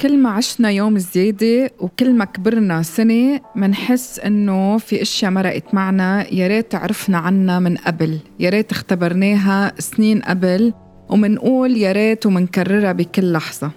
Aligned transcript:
كل 0.00 0.18
ما 0.18 0.30
عشنا 0.30 0.70
يوم 0.70 0.98
زيادة 0.98 1.70
وكل 1.80 2.12
ما 2.12 2.24
كبرنا 2.24 2.82
سنة 2.82 3.40
منحس 3.54 4.18
إنه 4.18 4.78
في 4.78 5.02
أشياء 5.02 5.30
مرقت 5.30 5.74
معنا. 5.74 6.34
يا 6.34 6.46
ريت 6.48 6.74
عرفنا 6.74 7.18
عنها 7.18 7.58
من 7.58 7.76
قبل 7.76 8.18
يا 8.40 8.50
ريت 8.50 8.72
اختبرناها 8.72 9.72
سنين 9.78 10.22
قبل 10.22 10.72
ومنقول 11.08 11.76
يا 11.76 11.92
ريت 11.92 12.26
ومنكررها 12.26 12.92
بكل 12.92 13.32
لحظة. 13.32 13.70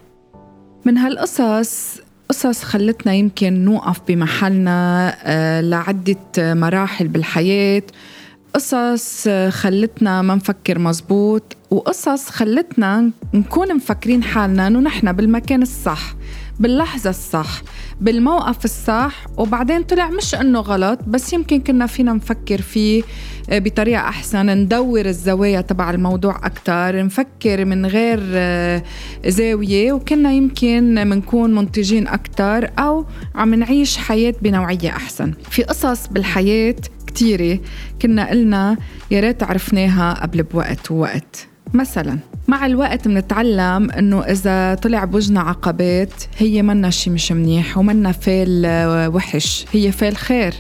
من 0.86 0.98
هالقصص 0.98 2.02
قصص 2.30 2.64
خلتنا 2.64 3.14
يمكن 3.14 3.54
نوقف 3.66 4.02
بمحلنا 4.08 5.16
آه، 5.24 5.62
لعدة 5.62 6.16
مراحل 6.38 7.08
بالحياة 7.08 7.84
قصص 8.54 9.30
خلتنا 9.50 10.22
ما 10.22 10.36
نفكر 10.36 10.80
مزبوط 10.80 11.58
وقصص 11.72 12.30
خلتنا 12.30 13.12
نكون 13.34 13.76
مفكرين 13.76 14.24
حالنا 14.24 14.68
إنه 14.68 14.80
نحن 14.80 15.12
بالمكان 15.12 15.62
الصح 15.62 16.16
باللحظة 16.60 17.10
الصح 17.10 17.62
بالموقف 18.02 18.66
الصح. 18.66 19.26
وبعدين 19.38 19.84
طلع 19.84 20.10
مش 20.10 20.36
إنه 20.36 20.60
غلط 20.60 21.00
بس 21.08 21.34
يمكن 21.34 21.62
كنا 21.62 21.86
فينا 21.86 22.14
نفكر 22.14 22.62
فيه 22.62 23.04
بطريقة 23.52 24.00
أحسن 24.00 24.46
ندور 24.50 25.06
الزوايا 25.06 25.62
تبع 25.62 25.90
الموضوع 25.90 26.46
أكتر 26.46 27.06
نفكر 27.06 27.66
من 27.66 27.86
غير 27.86 28.20
آه، 28.34 28.84
زاوية. 29.28 29.94
وكنا 29.94 30.32
يمكن 30.32 31.08
منكون 31.08 31.56
منتجين 31.56 32.08
أكتر 32.08 32.70
أو 32.80 33.06
عم 33.36 33.56
نعيش 33.56 33.98
حياة 33.98 34.34
بنوعية 34.42 34.90
أحسن. 34.90 35.34
في 35.50 35.64
قصص 35.64 36.08
بالحياة 36.08 36.76
كتيرة 37.20 37.60
كنا 38.02 38.30
قلنا 38.30 38.78
يا 39.12 39.20
ريت 39.20 39.44
عرفناها 39.44 40.14
قبل 40.14 40.44
بوقت 40.44 40.92
ووقت. 40.92 41.48
مثلا 41.74 42.20
مع 42.48 42.66
الوقت 42.66 43.08
بنتعلم 43.08 43.92
إنه 43.92 44.22
إذا 44.22 44.76
طلع 44.76 45.06
بوجنا 45.06 45.42
عقبات 45.42 46.14
هي 46.38 46.62
منا 46.62 46.90
شي 46.90 47.10
مش 47.10 47.32
منيح 47.32 47.78
ومنا 47.78 48.12
فال 48.12 48.66
وحش. 49.16 49.66
هي 49.72 49.92
فال 49.92 50.18
خير. 50.18 50.54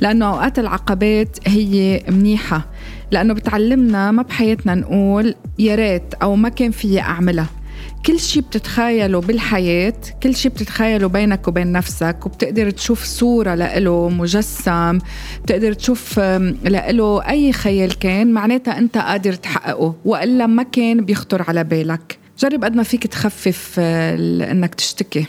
لأنه 0.00 0.26
أوقات 0.26 0.58
العقبات 0.58 1.38
هي 1.46 2.02
منيحة. 2.08 2.66
لأنه 3.10 3.34
بتعلمنا 3.34 4.10
ما 4.10 4.22
بحياتنا 4.22 4.74
نقول 4.74 5.34
يا 5.58 5.74
ريت 5.74 6.14
أو 6.14 6.36
ما 6.36 6.48
كان 6.48 6.70
فيي 6.70 7.00
أعملها. 7.00 7.46
كل 8.06 8.20
شيء 8.20 8.42
بتتخيله 8.42 9.20
بالحياة 9.20 9.94
كل 10.22 10.36
شيء 10.36 10.50
بتتخيله 10.52 11.08
بينك 11.08 11.48
وبين 11.48 11.72
نفسك 11.72 12.16
وبتقدر 12.26 12.70
تشوف 12.70 13.04
صورة 13.04 13.54
لإله 13.54 14.08
مجسم 14.08 14.98
بتقدر 15.44 15.72
تشوف 15.72 16.18
لإله 16.64 17.28
أي 17.28 17.52
خيال 17.52 17.98
كان 17.98 18.32
معناتها 18.32 18.78
أنت 18.78 18.98
قادر 18.98 19.32
تحققه 19.32 19.94
وإلا 20.04 20.46
ما 20.46 20.62
كان 20.62 21.04
بيخطر 21.04 21.44
على 21.48 21.64
بالك. 21.64 22.18
جرب 22.38 22.64
قد 22.64 22.76
ما 22.76 22.82
فيك 22.82 23.06
تخفف 23.06 23.74
آه، 23.78 24.14
إنك 24.52 24.74
تشتكي. 24.74 25.26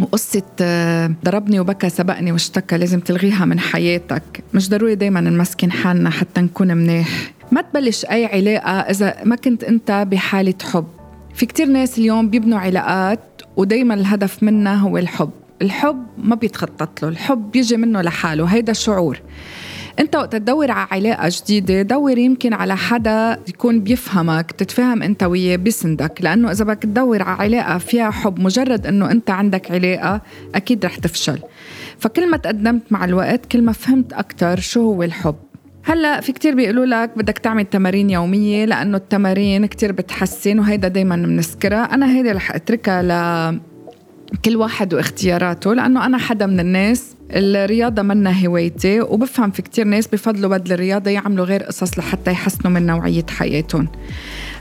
وقصة 0.00 0.42
آه، 0.60 1.14
ضربني 1.24 1.60
وبكى 1.60 1.88
سبقني 1.88 2.32
واشتكى 2.32 2.78
لازم 2.78 3.00
تلغيها 3.00 3.44
من 3.44 3.60
حياتك. 3.60 4.44
مش 4.54 4.68
ضروري 4.68 4.94
دايما 4.94 5.20
نمسكن 5.20 5.72
حالنا 5.72 6.10
حتى 6.10 6.40
نكون 6.40 6.76
منيح. 6.76 7.32
ما 7.52 7.62
تبلش 7.62 8.04
أي 8.04 8.26
علاقة 8.26 8.70
إذا 8.70 9.14
ما 9.24 9.36
كنت 9.36 9.64
أنت 9.64 10.06
بحالة 10.10 10.54
حب. 10.72 10.97
في 11.38 11.46
كتير 11.46 11.66
ناس 11.66 11.98
اليوم 11.98 12.30
بيبنوا 12.30 12.58
علاقات 12.58 13.20
ودايما 13.56 13.94
الهدف 13.94 14.42
منها 14.42 14.74
هو 14.74 14.98
الحب. 14.98 15.30
الحب 15.62 16.06
ما 16.18 16.34
بيتخطط 16.34 17.02
له 17.02 17.08
الحب 17.08 17.50
بيجي 17.50 17.76
منه 17.76 18.02
لحاله 18.02 18.44
هيدا 18.44 18.72
شعور 18.72 19.20
انت 19.98 20.16
وقت 20.16 20.32
تدور 20.32 20.70
على 20.70 20.88
علاقة 20.92 21.30
جديدة 21.32 21.82
دور 21.82 22.18
يمكن 22.18 22.52
على 22.52 22.76
حدا 22.76 23.38
يكون 23.48 23.80
بيفهمك 23.80 24.52
بتتفاهم 24.52 25.02
انت 25.02 25.22
وياه 25.22 25.56
بيسندك 25.56 26.18
لأنه 26.22 26.50
إذا 26.50 26.64
بدك 26.64 26.82
تدور 26.82 27.22
على 27.22 27.42
علاقة 27.42 27.78
فيها 27.78 28.10
حب 28.10 28.40
مجرد 28.40 28.86
إنه 28.86 29.10
انت 29.10 29.30
عندك 29.30 29.70
علاقة 29.70 30.20
أكيد 30.54 30.84
رح 30.84 30.96
تفشل. 30.96 31.38
فكل 31.98 32.30
ما 32.30 32.36
تقدمت 32.36 32.82
مع 32.90 33.04
الوقت 33.04 33.46
كل 33.46 33.62
ما 33.62 33.72
فهمت 33.72 34.12
أكثر 34.12 34.60
شو 34.60 34.80
هو 34.80 35.02
الحب. 35.02 35.47
هلا 35.88 36.20
في 36.20 36.32
كتير 36.32 36.54
بيقولوا 36.54 36.86
لك 36.86 37.10
بدك 37.16 37.38
تعمل 37.38 37.64
تمارين 37.64 38.10
يومية 38.10 38.64
لأنه 38.64 38.96
التمارين 38.96 39.66
كتير 39.66 39.92
بتحسن 39.92 40.58
وهيدا 40.58 40.88
دايما 40.88 41.16
بنذكرها 41.16 41.94
أنا 41.94 42.10
هيدي 42.10 42.32
رح 42.32 42.54
أتركها 42.54 43.02
ل 43.02 43.60
كل 44.44 44.56
واحد 44.56 44.94
واختياراته 44.94 45.74
لأنه 45.74 46.06
أنا 46.06 46.18
حدا 46.18 46.46
من 46.46 46.60
الناس 46.60 47.16
الرياضة 47.30 48.02
منا 48.02 48.46
هوايتي 48.46 49.00
وبفهم 49.00 49.50
في 49.50 49.62
كتير 49.62 49.84
ناس 49.84 50.06
بفضلوا 50.06 50.50
بدل 50.50 50.72
الرياضة 50.72 51.10
يعملوا 51.10 51.44
غير 51.44 51.62
قصص 51.62 51.98
لحتى 51.98 52.30
يحسنوا 52.30 52.72
من 52.72 52.86
نوعية 52.86 53.26
حياتهم. 53.30 53.88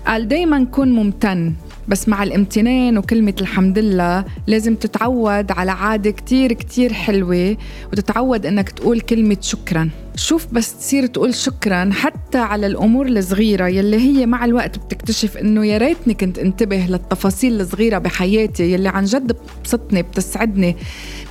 قال 0.07 0.27
دايما 0.27 0.63
كون 0.63 0.91
ممتن. 0.91 1.53
بس 1.87 2.09
مع 2.09 2.23
الامتنان 2.23 2.97
وكلمة 2.97 3.33
الحمد 3.41 3.79
لله 3.79 4.25
لازم 4.47 4.75
تتعود 4.75 5.51
على 5.51 5.71
عادة 5.71 6.11
كتير 6.11 6.53
كتير 6.53 6.93
حلوة 6.93 7.57
وتتعود 7.91 8.45
إنك 8.45 8.69
تقول 8.69 9.01
كلمة 9.01 9.37
شكرا. 9.41 9.89
شوف 10.15 10.47
بس 10.51 10.77
تصير 10.77 11.05
تقول 11.05 11.35
شكرا 11.35 11.89
حتى 11.93 12.37
على 12.37 12.67
الأمور 12.67 13.07
الصغيرة 13.07 13.67
يلي 13.67 13.97
هي 13.97 14.25
مع 14.25 14.45
الوقت 14.45 14.79
بتكتشف 14.79 15.37
إنه 15.37 15.65
يا 15.65 15.77
ريتني 15.77 16.13
كنت 16.13 16.39
انتبه 16.39 16.85
للتفاصيل 16.89 17.61
الصغيرة 17.61 17.97
بحياتي 17.97 18.73
يلي 18.73 18.89
عن 18.89 19.05
جد 19.05 19.27
بتبسطني 19.27 20.01
بتسعدني. 20.01 20.75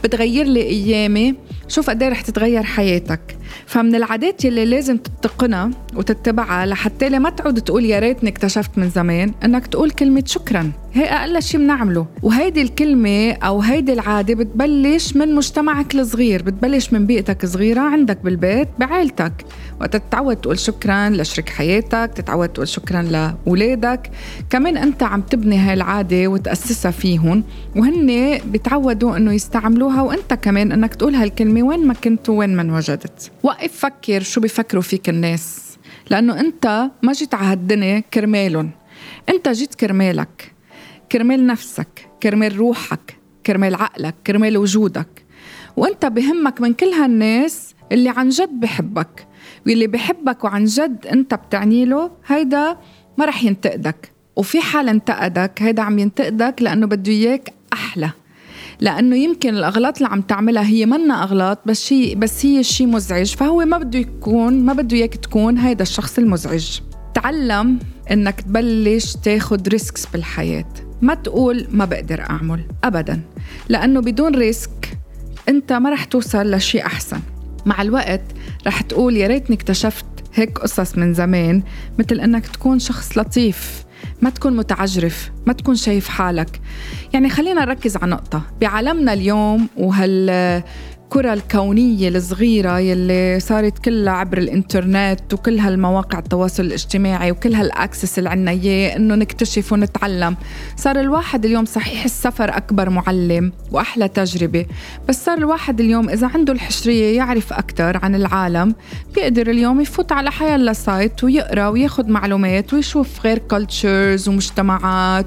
بتغير 0.04 0.46
لي 0.46 0.62
أيامي 0.62 1.34
شوف 1.68 1.90
قد 1.90 2.02
إيه 2.02 2.08
رح 2.08 2.20
تتغير 2.20 2.62
حياتك. 2.62 3.20
فمن 3.66 3.94
العادات 3.94 4.44
يلي 4.44 4.64
لازم 4.64 4.96
تتقنها 4.96 5.70
وتتبعها 5.94 6.66
لحتى 6.66 7.08
ما 7.08 7.30
تعود 7.30 7.60
تقول 7.60 7.84
يا 7.84 7.98
ريتني 7.98 8.30
اكتشفت 8.30 8.78
من 8.78 8.90
زمان 8.90 9.34
إنك 9.44 9.66
تقول 9.66 9.90
كلمة 9.90 10.22
شكرا. 10.26 10.72
هي 10.96 11.04
أقل 11.04 11.42
شيء 11.42 11.60
بنعمله 11.60 12.06
وهيدي 12.22 12.62
الكلمة 12.62 13.32
أو 13.32 13.60
هيدي 13.60 13.92
العادة 13.92 14.34
بتبلش 14.34 15.16
من 15.16 15.34
مجتمعك 15.34 15.94
الصغير 15.94 16.42
بتبلش 16.42 16.92
من 16.92 17.06
بيئتك 17.06 17.46
صغيره 17.46 17.80
عندك 17.80 18.18
بالبيت 18.24 18.68
بعائلتك. 18.78 19.32
وقت 19.80 19.96
تتعود 19.96 20.36
تقول 20.36 20.58
شكرا 20.58 21.08
لشريك 21.08 21.48
حياتك 21.48 22.10
تتعود 22.14 22.48
تقول 22.48 22.68
شكرا 22.68 23.02
لأولادك 23.02 24.10
كمان 24.50 24.76
أنت 24.76 25.02
عم 25.02 25.20
تبني 25.20 25.58
هاي 25.58 25.74
العادة 25.74 26.28
وتأسسها 26.28 26.90
فيهم 26.90 27.44
وهن 27.76 28.38
بيتعودوا 28.44 29.16
إنه 29.16 29.32
يستعملوها 29.32 30.02
وأنت 30.02 30.34
كمان 30.34 30.72
إنك 30.72 30.94
تقول 30.94 31.14
هالكلمة 31.14 31.62
وين 31.62 31.86
ما 31.86 31.94
كنت 31.94 32.28
وين 32.28 32.56
ما 32.56 32.62
انوجدت. 32.62 33.30
وقف 33.42 33.72
فكر 33.72 34.22
شو 34.22 34.40
بيفكروا 34.40 34.82
فيك 34.82 35.08
الناس. 35.08 35.76
لأنه 36.10 36.40
أنت 36.40 36.90
ما 37.02 37.12
جيت 37.12 37.34
على 37.34 37.46
هالدنيا 37.46 38.00
كرمالهم 38.14 38.70
أنت 39.28 39.48
جيت 39.48 39.74
كرمالك. 39.74 40.55
كرمال 41.16 41.46
نفسك 41.46 42.08
كرمال 42.22 42.56
روحك 42.56 43.16
كرمال 43.46 43.74
عقلك 43.74 44.14
كرمال 44.26 44.56
وجودك. 44.56 45.24
وأنت 45.76 46.06
بهمك 46.06 46.60
من 46.60 46.72
كل 46.72 46.86
هالناس 46.86 47.74
اللي 47.92 48.08
عن 48.08 48.28
جد 48.28 48.60
بحبك. 48.60 49.26
واللي 49.66 49.86
بحبك 49.86 50.44
وعن 50.44 50.64
جد 50.64 51.06
أنت 51.06 51.34
بتعني 51.34 51.84
له 51.84 52.10
هيدا 52.26 52.76
ما 53.18 53.24
رح 53.24 53.44
ينتقدك. 53.44 54.12
وفي 54.36 54.60
حال 54.60 54.88
انتقدك 54.88 55.62
هيدا 55.62 55.82
عم 55.82 55.98
ينتقدك 55.98 56.54
لأنه 56.60 56.86
بده 56.86 57.12
إياك 57.12 57.52
أحلى. 57.72 58.10
لأنه 58.80 59.16
يمكن 59.16 59.54
الأغلاط 59.56 59.96
اللي 59.96 60.08
عم 60.08 60.20
تعملها 60.20 60.66
هي 60.66 60.86
منا 60.86 61.22
أغلاط 61.22 61.58
بس 61.66 61.92
هي 61.92 62.14
بس 62.14 62.46
هي 62.46 62.62
شيء 62.62 62.86
مزعج. 62.86 63.34
فهو 63.34 63.64
ما 63.64 63.78
بده 63.78 63.98
يكون 63.98 64.64
ما 64.64 64.72
بده 64.72 64.96
إياك 64.96 65.14
تكون 65.14 65.58
هيدا 65.58 65.82
الشخص 65.82 66.18
المزعج. 66.18 66.80
تعلم 67.14 67.78
إنك 68.10 68.40
تبلش 68.40 69.16
تاخد 69.16 69.68
ريسكس 69.68 70.06
بالحياة. 70.06 70.85
ما 71.02 71.14
تقول 71.14 71.66
ما 71.70 71.84
بقدر 71.84 72.20
أعمل 72.20 72.64
ابدا. 72.84 73.20
لأنه 73.68 74.00
بدون 74.00 74.34
risk 74.34 74.98
أنت 75.48 75.72
ما 75.72 75.90
رح 75.90 76.04
توصل 76.04 76.50
لشيء 76.50 76.86
أحسن. 76.86 77.20
مع 77.66 77.82
الوقت 77.82 78.22
رح 78.66 78.80
تقول 78.80 79.16
يا 79.16 79.26
ريتني 79.26 79.56
اكتشفت 79.56 80.06
هيك 80.34 80.58
قصص 80.58 80.98
من 80.98 81.14
زمان 81.14 81.62
مثل 81.98 82.20
إنك 82.20 82.46
تكون 82.46 82.78
شخص 82.78 83.18
لطيف 83.18 83.84
ما 84.22 84.30
تكون 84.30 84.56
متعجرف 84.56 85.30
ما 85.46 85.52
تكون 85.52 85.74
شايف 85.74 86.08
حالك. 86.08 86.60
يعني 87.14 87.30
خلينا 87.30 87.64
نركز 87.64 87.96
على 87.96 88.10
نقطة. 88.10 88.42
بعالمنا 88.60 89.12
اليوم 89.12 89.68
وهال 89.76 90.62
الكرة 91.06 91.32
الكونية 91.32 92.08
الصغيرة 92.08 92.78
يلي 92.78 93.40
صارت 93.40 93.78
كلها 93.78 94.12
عبر 94.12 94.38
الإنترنت 94.38 95.34
وكل 95.34 95.58
هالمواقع 95.58 96.18
التواصل 96.18 96.62
الاجتماعي 96.62 97.30
وكل 97.30 97.54
هال 97.54 97.70
access 97.70 98.18
اللي 98.18 98.30
عنا 98.30 98.50
إياه 98.50 98.96
إنه 98.96 99.14
نكتشف 99.14 99.72
ونتعلم. 99.72 100.36
صار 100.76 101.00
الواحد 101.00 101.44
اليوم 101.44 101.64
صحيح 101.64 102.04
السفر 102.04 102.56
أكبر 102.56 102.90
معلم 102.90 103.52
وأحلى 103.72 104.08
تجربة. 104.08 104.66
بس 105.08 105.24
صار 105.24 105.38
الواحد 105.38 105.80
اليوم 105.80 106.10
إذا 106.10 106.30
عنده 106.34 106.52
الحشرية 106.52 107.16
يعرف 107.16 107.52
أكثر 107.52 107.96
عن 108.02 108.14
العالم 108.14 108.74
بيقدر 109.14 109.50
اليوم 109.50 109.80
يفوت 109.80 110.12
على 110.12 110.30
حيالله 110.30 110.72
site 110.72 111.24
ويقرأ 111.24 111.68
وياخذ 111.68 112.08
معلومات 112.10 112.74
ويشوف 112.74 113.26
غير 113.26 113.38
cultures 113.38 114.28
ومجتمعات 114.28 115.26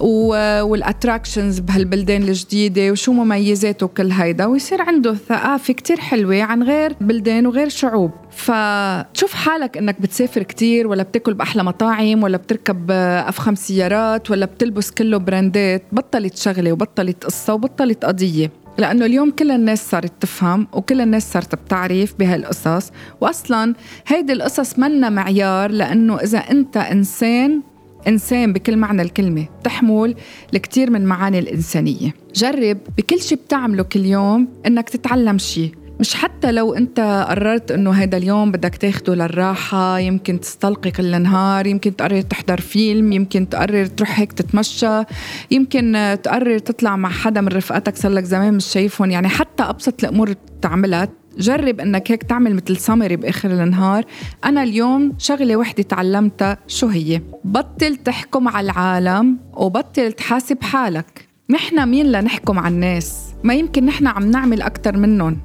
وال 0.00 0.24
attractions 0.24 1.58
بهالبلدان 1.58 2.22
الجديدة 2.22 2.90
وشو 2.90 3.12
مميزاته 3.12 3.86
وكل 3.86 4.10
هيدا. 4.10 4.46
ويصير 4.46 4.82
عنده 4.82 5.13
ثقافة 5.14 5.74
كتير 5.74 6.00
حلوة 6.00 6.42
عن 6.42 6.62
غير 6.62 6.96
بلدان 7.00 7.46
وغير 7.46 7.68
شعوب. 7.68 8.10
فتشوف 8.30 9.34
حالك 9.34 9.76
إنك 9.78 10.00
بتسافر 10.00 10.42
كتير 10.42 10.86
ولا 10.86 11.02
بتاكل 11.02 11.34
بأحلى 11.34 11.64
مطاعم 11.64 12.22
ولا 12.22 12.36
بتركب 12.36 12.90
أفخم 12.90 13.54
سيارات 13.54 14.30
ولا 14.30 14.46
بتلبس 14.46 14.90
كله 14.90 15.18
براندات. 15.18 15.82
بطلت 15.92 16.36
شغلة 16.36 16.72
وبطلت 16.72 17.24
قصة 17.24 17.54
وبطلت 17.54 18.04
قضية. 18.04 18.50
لأنه 18.78 19.06
اليوم 19.06 19.30
كل 19.30 19.50
الناس 19.50 19.90
صارت 19.90 20.12
تفهم 20.20 20.66
وكل 20.72 21.00
الناس 21.00 21.32
صارت 21.32 21.54
بتعرف 21.54 22.14
بهالقصص. 22.18 22.90
وأصلا 23.20 23.74
هيدي 24.06 24.32
القصص 24.32 24.78
منا 24.78 25.08
معيار 25.08 25.70
لأنه 25.70 26.16
إذا 26.16 26.38
أنت 26.38 26.76
إنسان 26.76 27.62
إنسان 28.08 28.52
بكل 28.52 28.76
معنى 28.76 29.02
الكلمة 29.02 29.46
تحمل 29.64 30.14
الكثير 30.54 30.90
من 30.90 31.04
معاني 31.04 31.38
الإنسانية. 31.38 32.14
جرب 32.34 32.78
بكل 32.96 33.20
شيء 33.20 33.38
بتعمله 33.38 33.82
كل 33.82 34.06
يوم 34.06 34.48
إنك 34.66 34.88
تتعلم 34.88 35.38
شيء 35.38 35.74
مش 36.00 36.14
حتى 36.14 36.52
لو 36.52 36.74
أنت 36.74 37.26
قررت 37.28 37.70
إنه 37.72 37.92
هذا 37.92 38.16
اليوم 38.16 38.52
بدك 38.52 38.76
تاخده 38.76 39.14
للراحة 39.14 39.98
يمكن 39.98 40.40
تستلقي 40.40 40.90
كل 40.90 41.14
النهار 41.14 41.66
يمكن 41.66 41.96
تقرر 41.96 42.20
تحضر 42.20 42.60
فيلم 42.60 43.12
يمكن 43.12 43.48
تقرر 43.48 43.86
تروح 43.86 44.20
هيك 44.20 44.32
تتمشى 44.32 45.02
يمكن 45.50 46.16
تقرر 46.22 46.58
تطلع 46.58 46.96
مع 46.96 47.08
حدا 47.08 47.40
من 47.40 47.48
رفقاتك 47.48 47.96
صار 47.96 48.12
لك 48.12 48.24
زمان 48.24 48.54
مش 48.54 48.66
شايفهم. 48.66 49.10
يعني 49.10 49.28
حتى 49.28 49.62
أبسط 49.62 50.04
الأمور 50.04 50.34
تعملها 50.62 51.08
جرب 51.38 51.80
إنك 51.80 52.10
هيك 52.10 52.22
تعمل 52.22 52.54
مثل 52.54 52.76
سمري 52.76 53.16
بآخر 53.16 53.50
النهار. 53.50 54.04
أنا 54.44 54.62
اليوم 54.62 55.12
شغلة 55.18 55.56
وحدة 55.56 55.82
تعلمتها. 55.82 56.58
شو 56.66 56.86
هي؟ 56.86 57.22
بطل 57.44 57.96
تحكم 57.96 58.48
على 58.48 58.64
العالم 58.64 59.38
وبطل 59.52 60.12
تحاسب 60.12 60.62
حالك. 60.62 61.28
نحن 61.50 61.88
مين 61.88 62.12
لنحكم 62.12 62.58
على 62.58 62.74
الناس؟ 62.74 63.14
ما 63.44 63.54
يمكن 63.54 63.86
نحن 63.86 64.06
عم 64.06 64.30
نعمل 64.30 64.62
أكتر 64.62 64.96
منهم. 64.96 65.38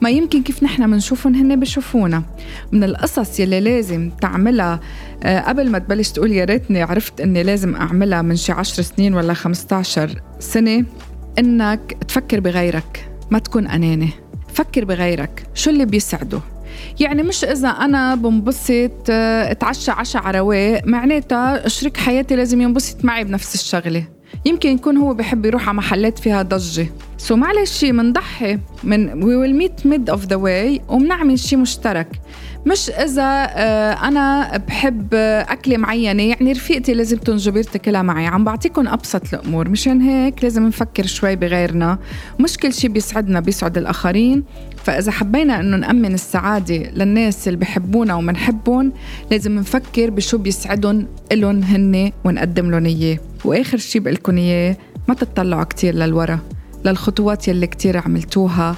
ما 0.00 0.10
يمكن 0.10 0.42
كيف 0.42 0.62
نحن 0.62 0.90
بنشوفهم 0.90 1.34
هن 1.34 1.60
بشوفونا. 1.60 2.22
من 2.72 2.84
القصص 2.84 3.40
يلي 3.40 3.60
لازم 3.60 4.10
تعملها 4.10 4.80
آه، 5.22 5.40
قبل 5.40 5.70
ما 5.70 5.78
تبلش 5.78 6.10
تقول 6.10 6.32
يا 6.32 6.44
ريتني 6.44 6.82
عرفت 6.82 7.20
إني 7.20 7.42
لازم 7.42 7.76
أعملها 7.76 8.22
من 8.22 8.36
شي 8.36 8.52
عشر 8.52 8.82
سنين 8.82 9.14
ولا 9.14 9.34
15 9.34 10.22
سنة 10.38 10.84
إنك 11.38 11.96
تفكر 12.08 12.40
بغيرك 12.40 13.10
ما 13.30 13.38
تكون 13.38 13.66
اناني 13.66 14.10
فكر 14.56 14.84
بغيرك. 14.84 15.46
شو 15.54 15.70
اللي 15.70 15.84
بيسعده 15.84 16.40
يعني 17.00 17.22
مش 17.22 17.44
إذا 17.44 17.68
أنا 17.68 18.14
بنبسط 18.14 19.10
آه، 19.10 19.50
أتعشى 19.50 19.90
عشاء 19.90 20.22
على 20.22 20.38
رواق 20.38 20.82
معناتها 20.86 21.68
شريك 21.68 21.96
حياتي 21.96 22.36
لازم 22.36 22.60
ينبسط 22.60 23.04
معي 23.04 23.24
بنفس 23.24 23.54
الشغلة. 23.54 24.04
يمكن 24.44 24.68
يكون 24.68 24.96
هو 24.96 25.14
بحب 25.14 25.46
يروح 25.46 25.68
على 25.68 25.76
محلات 25.76 26.18
فيها 26.18 26.42
ضجة. 26.42 26.86
so 27.18 27.36
معلش 27.36 27.84
منضحي 27.84 28.58
من 28.84 29.24
we 29.24 29.36
will 29.36 29.56
meet 29.56 29.86
mid 29.86 30.10
of 30.10 30.24
the 30.24 30.36
way 30.36 30.80
وبنعمل 30.88 31.38
شيء 31.38 31.58
مشترك. 31.58 32.08
مش 32.66 32.90
إذا 32.90 33.22
آه، 33.22 33.92
أنا 33.92 34.56
بحب 34.56 35.14
أكلة 35.14 35.76
معينة 35.76 36.22
يعني 36.22 36.52
رفيقتي 36.52 36.94
لازم 36.94 37.18
تنجبر 37.18 37.62
تاكلها 37.62 38.02
معي. 38.02 38.26
عم 38.26 38.44
بعطيكم 38.44 38.88
أبسط 38.88 39.34
الأمور. 39.34 39.68
مشان 39.68 40.00
هيك 40.00 40.44
لازم 40.44 40.66
نفكر 40.66 41.06
شوي 41.06 41.36
بغيرنا. 41.36 41.98
مش 42.40 42.56
كل 42.56 42.72
شيء 42.72 42.90
بيسعدنا 42.90 43.40
بيسعد 43.40 43.78
الآخرين. 43.78 44.44
فإذا 44.84 45.12
حبينا 45.12 45.60
إنه 45.60 45.76
نأمن 45.76 46.14
السعادة 46.14 46.76
للناس 46.76 47.48
اللي 47.48 47.58
بحبونا 47.58 48.14
ومنحبهم 48.14 48.92
لازم 49.30 49.52
نفكر 49.58 50.10
بشو 50.10 50.38
بيسعدهم 50.38 51.06
الهم 51.32 51.62
هن 51.62 52.12
ونقدم 52.24 52.70
لهم 52.70 52.86
إياه. 52.86 53.18
وآخر 53.44 53.78
شيء 53.78 54.02
بقول 54.02 54.36
إياه 54.36 54.76
ما 55.08 55.14
تطلعوا 55.14 55.64
كتير 55.64 55.94
للورا 55.94 56.38
للخطوات 56.84 57.48
يلي 57.48 57.66
كتير 57.66 57.96
عملتوها. 57.96 58.76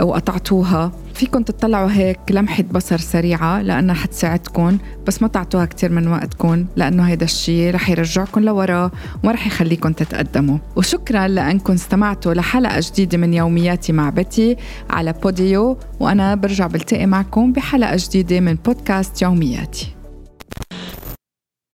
وقطعتوها 0.00 0.92
فيكم 1.14 1.42
تطلعوا 1.42 1.90
هيك 1.90 2.18
لمحة 2.30 2.62
بصر 2.62 2.98
سريعة 2.98 3.62
لأنها 3.62 3.94
حتساعدكم 3.94 4.78
بس 5.06 5.22
ما 5.22 5.28
تعطوها 5.28 5.64
كتير 5.64 5.92
من 5.92 6.08
وقتكم 6.08 6.66
لأنه 6.76 7.02
هيدا 7.02 7.24
الشيء 7.24 7.74
رح 7.74 7.90
يرجعكم 7.90 8.40
لورا 8.40 8.90
وما 9.24 9.32
رح 9.32 9.46
يخليكم 9.46 9.92
تتقدموا. 9.92 10.58
وشكرا 10.76 11.28
لأنكم 11.28 11.72
استمعتوا 11.72 12.34
لحلقة 12.34 12.80
جديدة 12.80 13.18
من 13.18 13.34
يومياتي 13.34 13.92
مع 13.92 14.10
بتي 14.10 14.56
على 14.90 15.12
بوديو 15.12 15.76
وأنا 16.00 16.34
برجع 16.34 16.66
بلتقي 16.66 17.06
معكم 17.06 17.52
بحلقة 17.52 17.96
جديدة 17.98 18.40
من 18.40 18.54
بودكاست 18.54 19.22
يومياتي. 19.22 19.99